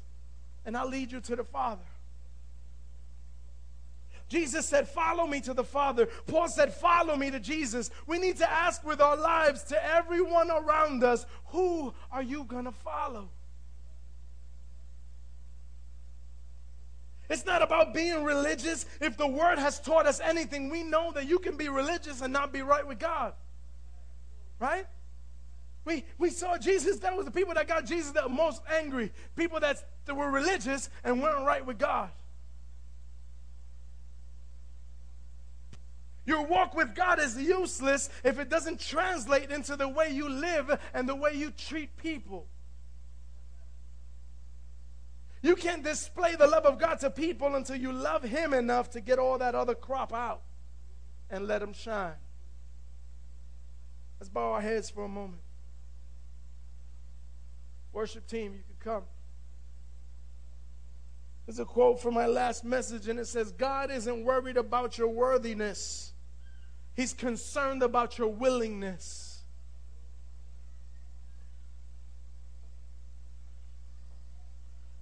[0.64, 1.84] and I'll lead you to the Father.
[4.30, 6.06] Jesus said, Follow me to the Father.
[6.28, 7.90] Paul said, Follow me to Jesus.
[8.06, 12.64] We need to ask with our lives to everyone around us, Who are you going
[12.64, 13.28] to follow?
[17.28, 18.86] It's not about being religious.
[19.00, 22.32] If the word has taught us anything, we know that you can be religious and
[22.32, 23.34] not be right with God.
[24.60, 24.86] Right?
[25.84, 29.12] We, we saw Jesus, that was the people that got Jesus that most angry.
[29.34, 32.10] People that, that were religious and weren't right with God.
[36.30, 40.78] Your walk with God is useless if it doesn't translate into the way you live
[40.94, 42.46] and the way you treat people.
[45.42, 49.00] You can't display the love of God to people until you love Him enough to
[49.00, 50.42] get all that other crop out
[51.28, 52.14] and let Him shine.
[54.20, 55.42] Let's bow our heads for a moment.
[57.92, 59.02] Worship team, you can come.
[61.46, 65.08] There's a quote from my last message, and it says, God isn't worried about your
[65.08, 66.09] worthiness,
[66.94, 69.30] He's concerned about your willingness.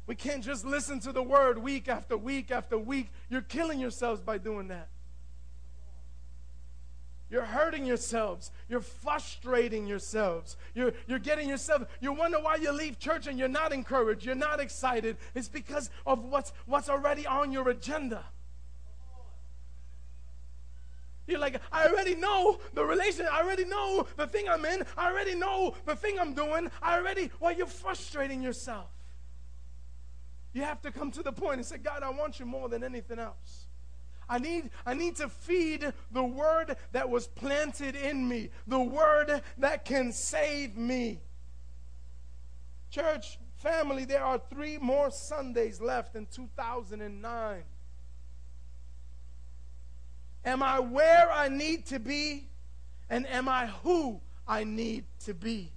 [0.07, 3.11] We can't just listen to the word week after week after week.
[3.29, 4.89] You're killing yourselves by doing that.
[7.31, 8.51] You're hurting yourselves.
[8.71, 10.57] You're frustrating yourselves.
[10.75, 14.25] You're, you're getting yourself, you wonder why you leave church and you're not encouraged.
[14.25, 15.19] You're not excited.
[15.35, 18.25] It's because of what's, what's already on your agenda.
[21.29, 23.27] You're like, I already know the relation.
[23.31, 24.83] I already know the thing I'm in.
[24.97, 26.71] I already know the thing I'm doing.
[26.83, 28.89] I already, well, you're frustrating yourself.
[30.55, 32.83] You have to come to the point and say, God, I want you more than
[32.83, 33.67] anything else.
[34.27, 39.43] I need, I need to feed the word that was planted in me, the word
[39.59, 41.21] that can save me.
[42.91, 47.63] Church, family, there are three more Sundays left in 2009.
[50.45, 52.49] Am I where I need to be?
[53.11, 55.73] And am I who I need to be?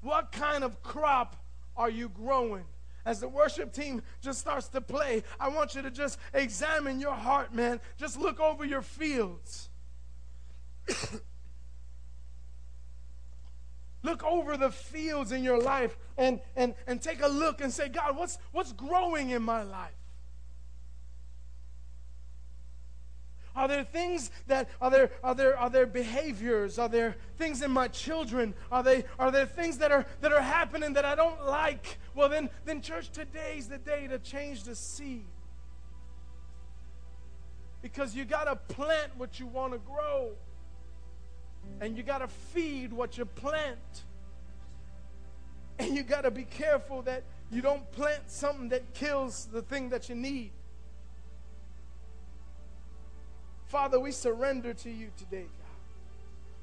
[0.00, 1.36] What kind of crop
[1.76, 2.64] are you growing?
[3.08, 7.14] as the worship team just starts to play, I want you to just examine your
[7.14, 7.80] heart, man.
[7.96, 9.70] Just look over your fields.
[14.02, 17.88] look over the fields in your life and, and, and take a look and say,
[17.88, 19.97] God, what's, what's growing in my life?
[23.58, 26.78] Are there things that are there are there are there behaviors?
[26.78, 28.54] Are there things in my children?
[28.70, 31.98] Are they are there things that are that are happening that I don't like?
[32.14, 35.26] Well then then church today's the day to change the seed.
[37.82, 40.30] Because you got to plant what you want to grow.
[41.80, 44.04] And you got to feed what you plant.
[45.80, 49.88] And you got to be careful that you don't plant something that kills the thing
[49.88, 50.52] that you need.
[53.68, 55.68] Father, we surrender to you today, God.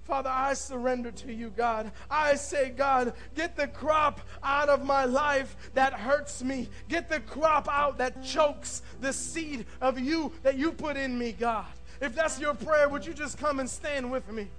[0.06, 1.92] Father, I surrender to you, God.
[2.10, 6.68] I say, God, get the crop out of my life that hurts me.
[6.90, 11.32] Get the crop out that chokes the seed of you that you put in me,
[11.32, 11.66] God.
[12.02, 14.50] If that's your prayer, would you just come and stand with me?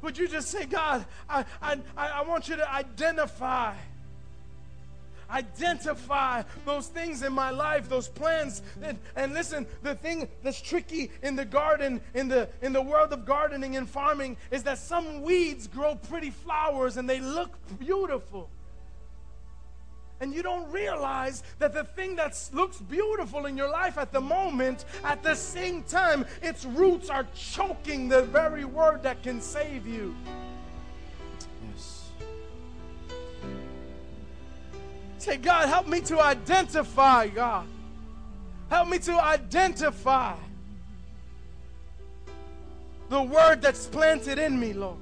[0.00, 3.74] Would you just say, God, I, I, I want you to identify
[5.30, 8.62] identify those things in my life, those plans.
[8.82, 13.12] And, and listen, the thing that's tricky in the garden, in the in the world
[13.12, 18.50] of gardening and farming, is that some weeds grow pretty flowers and they look beautiful.
[20.20, 24.20] And you don't realize that the thing that looks beautiful in your life at the
[24.20, 29.86] moment, at the same time, its roots are choking the very word that can save
[29.86, 30.14] you.
[35.24, 37.66] Say, God, help me to identify, God.
[38.68, 40.36] Help me to identify
[43.08, 44.98] the word that's planted in me, Lord.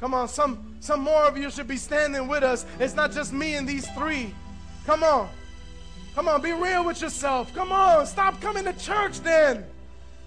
[0.00, 2.66] Come on, some some more of you should be standing with us.
[2.80, 4.34] It's not just me and these three.
[4.84, 5.28] Come on.
[6.16, 7.54] Come on, be real with yourself.
[7.54, 9.64] Come on, stop coming to church then.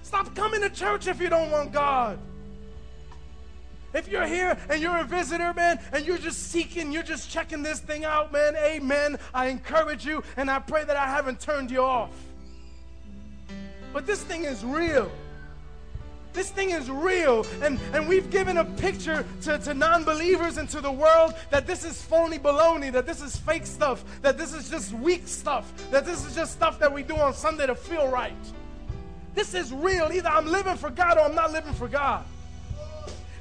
[0.01, 2.17] Stop coming to church if you don't want God.
[3.93, 7.61] If you're here and you're a visitor, man, and you're just seeking, you're just checking
[7.61, 9.17] this thing out, man, amen.
[9.33, 12.11] I encourage you and I pray that I haven't turned you off.
[13.93, 15.11] But this thing is real.
[16.33, 17.45] This thing is real.
[17.61, 21.67] And, and we've given a picture to, to non believers and to the world that
[21.67, 25.71] this is phony baloney, that this is fake stuff, that this is just weak stuff,
[25.91, 28.33] that this is just stuff that we do on Sunday to feel right.
[29.35, 30.09] This is real.
[30.11, 32.23] Either I'm living for God or I'm not living for God.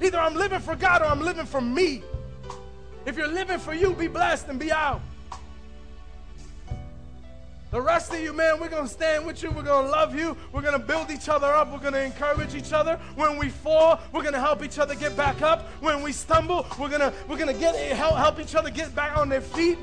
[0.00, 2.02] Either I'm living for God or I'm living for me.
[3.06, 5.00] If you're living for you, be blessed and be out.
[7.70, 9.50] The rest of you, man, we're going to stand with you.
[9.50, 10.36] We're going to love you.
[10.52, 11.70] We're going to build each other up.
[11.70, 12.98] We're going to encourage each other.
[13.14, 15.68] When we fall, we're going to help each other get back up.
[15.80, 18.92] When we stumble, we're going to we're going to get help, help each other get
[18.96, 19.78] back on their feet.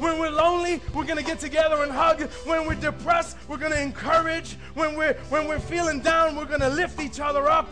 [0.00, 2.22] When we're lonely, we're going to get together and hug.
[2.44, 4.54] When we're depressed, we're going to encourage.
[4.74, 7.68] When we're when we're feeling down, we're going to lift each other up.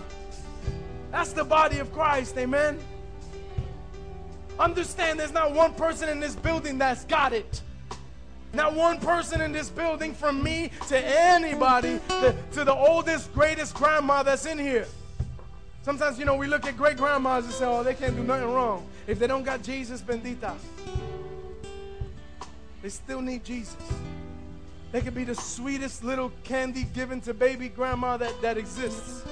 [1.16, 2.36] That's the body of Christ.
[2.36, 2.78] Amen.
[4.58, 7.62] Understand there's not one person in this building that's got it.
[8.52, 13.74] Not one person in this building, from me to anybody, to, to the oldest, greatest
[13.74, 14.86] grandma that's in here.
[15.80, 18.52] Sometimes, you know, we look at great grandmas and say, oh, they can't do nothing
[18.52, 18.86] wrong.
[19.06, 20.54] If they don't got Jesus, bendita.
[22.82, 23.74] They still need Jesus.
[24.92, 29.24] They could be the sweetest little candy given to baby grandma that, that exists.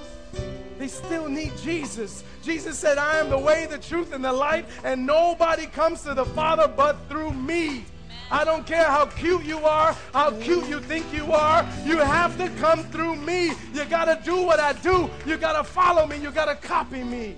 [0.79, 2.25] They still need Jesus.
[2.43, 6.15] Jesus said, I am the way, the truth, and the light, and nobody comes to
[6.15, 7.85] the Father but through me.
[8.31, 11.67] I don't care how cute you are, how cute you think you are.
[11.85, 13.53] You have to come through me.
[13.73, 15.11] You got to do what I do.
[15.27, 16.17] You got to follow me.
[16.17, 17.37] You got to copy me.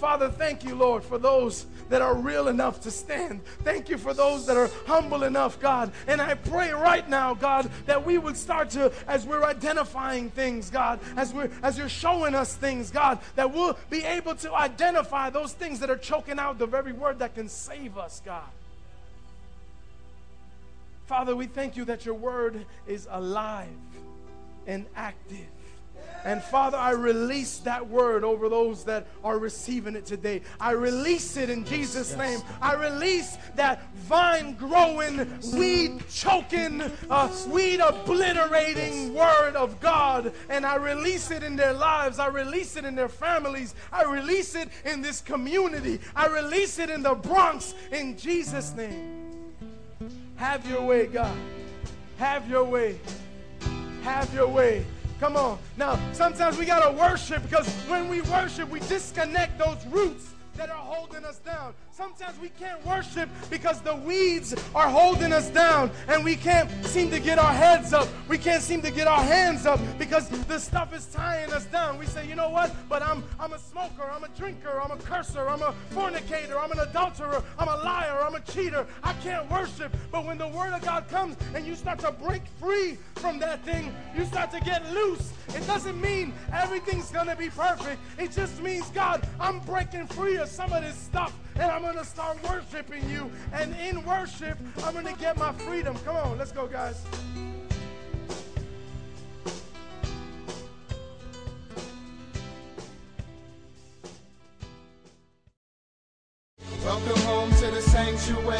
[0.00, 3.44] Father, thank you, Lord, for those that are real enough to stand.
[3.64, 5.92] Thank you for those that are humble enough, God.
[6.06, 10.70] And I pray right now, God, that we would start to, as we're identifying things,
[10.70, 15.28] God, as we're as you're showing us things, God, that we'll be able to identify
[15.28, 18.48] those things that are choking out the very word that can save us, God.
[21.04, 23.68] Father, we thank you that your word is alive
[24.66, 25.46] and active.
[26.24, 30.42] And Father, I release that word over those that are receiving it today.
[30.60, 32.40] I release it in Jesus' name.
[32.60, 40.32] I release that vine growing, weed choking, uh, weed obliterating word of God.
[40.48, 42.18] And I release it in their lives.
[42.18, 43.74] I release it in their families.
[43.92, 46.00] I release it in this community.
[46.14, 49.20] I release it in the Bronx in Jesus' name.
[50.36, 51.36] Have your way, God.
[52.16, 52.98] Have your way.
[54.02, 54.84] Have your way.
[55.20, 55.58] Come on.
[55.76, 60.70] Now, sometimes we got to worship because when we worship, we disconnect those roots that
[60.70, 61.74] are holding us down.
[62.00, 67.10] Sometimes we can't worship because the weeds are holding us down and we can't seem
[67.10, 68.08] to get our heads up.
[68.26, 71.98] We can't seem to get our hands up because the stuff is tying us down.
[71.98, 72.74] We say, you know what?
[72.88, 76.72] But I'm I'm a smoker, I'm a drinker, I'm a curser, I'm a fornicator, I'm
[76.72, 78.86] an adulterer, I'm a liar, I'm a cheater.
[79.02, 79.94] I can't worship.
[80.10, 83.62] But when the word of God comes and you start to break free from that
[83.62, 85.34] thing, you start to get loose.
[85.48, 88.00] It doesn't mean everything's gonna be perfect.
[88.16, 91.96] It just means, God, I'm breaking free of some of this stuff and I'm going
[91.96, 93.30] to start worshiping you.
[93.52, 95.94] And in worship, I'm going to get my freedom.
[96.04, 97.04] Come on, let's go, guys.
[106.82, 108.59] Welcome home to the sanctuary,